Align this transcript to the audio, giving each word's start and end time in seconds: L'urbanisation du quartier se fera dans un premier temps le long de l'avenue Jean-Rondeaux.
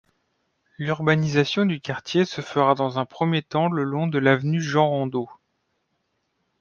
L'urbanisation 0.79 1.67
du 1.67 1.79
quartier 1.79 2.25
se 2.25 2.41
fera 2.41 2.73
dans 2.73 2.97
un 2.97 3.05
premier 3.05 3.43
temps 3.43 3.69
le 3.69 3.83
long 3.83 4.07
de 4.07 4.17
l'avenue 4.17 4.59
Jean-Rondeaux. 4.59 5.29